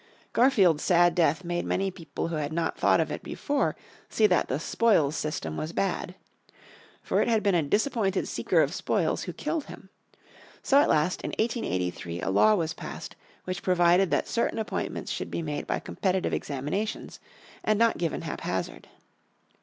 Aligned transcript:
Garfield's 0.33 0.81
sad 0.83 1.13
death 1.13 1.43
made 1.43 1.63
many 1.63 1.91
people 1.91 2.29
who 2.29 2.37
had 2.37 2.51
not 2.51 2.75
thought 2.75 2.99
of 2.99 3.11
it 3.11 3.21
before 3.21 3.75
see 4.09 4.25
that 4.25 4.47
the 4.47 4.59
"spoils 4.59 5.15
system" 5.15 5.57
was 5.57 5.73
bad. 5.73 6.15
For 7.03 7.21
it 7.21 7.27
had 7.27 7.43
been 7.43 7.53
a 7.53 7.61
disappointed 7.61 8.27
seeker 8.27 8.61
of 8.61 8.73
spoils 8.73 9.21
who 9.25 9.31
killed 9.33 9.65
him. 9.65 9.91
So 10.63 10.79
at 10.79 10.89
last 10.89 11.21
in 11.21 11.35
1883 11.37 12.19
a 12.19 12.31
law 12.31 12.55
was 12.55 12.73
passed 12.73 13.15
which 13.43 13.61
provided 13.61 14.09
that 14.09 14.27
certain 14.27 14.57
appointments 14.57 15.11
should 15.11 15.29
be 15.29 15.43
made 15.43 15.67
by 15.67 15.77
competitive 15.77 16.33
examinations, 16.33 17.19
and 17.63 17.77
not 17.77 17.99
given 17.99 18.23
haphazard. 18.23 18.87